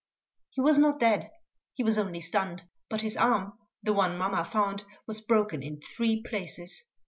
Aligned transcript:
He 0.49 0.61
was 0.61 0.79
not 0.79 0.99
dead, 0.99 1.29
he 1.75 1.83
was 1.83 1.99
only 1.99 2.21
stunned; 2.21 2.63
but 2.89 3.03
his 3.03 3.15
arm, 3.15 3.59
the 3.83 3.93
one 3.93 4.17
mamma 4.17 4.43
found, 4.43 4.83
was 5.05 5.21
broken 5.21 5.61
in 5.61 5.79
three 5.79 6.23
places. 6.23 6.85